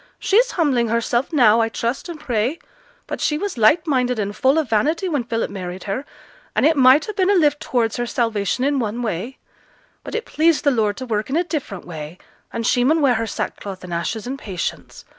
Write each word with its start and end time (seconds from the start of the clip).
'She's 0.17 0.49
humbling 0.53 0.87
herself 0.87 1.31
now, 1.31 1.61
I 1.61 1.69
trust 1.69 2.09
and 2.09 2.19
pray, 2.19 2.57
but 3.05 3.21
she 3.21 3.37
was 3.37 3.55
light 3.55 3.85
minded 3.85 4.17
and 4.17 4.35
full 4.35 4.57
of 4.57 4.67
vanity 4.67 5.07
when 5.07 5.23
Philip 5.23 5.51
married 5.51 5.83
her, 5.83 6.05
and 6.55 6.65
it 6.65 6.75
might 6.75 7.05
ha' 7.05 7.15
been 7.15 7.29
a 7.29 7.35
lift 7.35 7.59
towards 7.59 7.97
her 7.97 8.07
salvation 8.07 8.63
in 8.63 8.79
one 8.79 9.03
way; 9.03 9.37
but 10.03 10.15
it 10.15 10.25
pleased 10.25 10.63
the 10.63 10.71
Lord 10.71 10.97
to 10.97 11.05
work 11.05 11.29
in 11.29 11.35
a 11.37 11.43
different 11.43 11.85
way, 11.85 12.17
and 12.51 12.65
she 12.65 12.83
mun 12.83 12.99
wear 12.99 13.13
her 13.13 13.27
sackcloth 13.27 13.83
and 13.83 13.93
ashes 13.93 14.25
in 14.25 14.37
patience. 14.37 15.05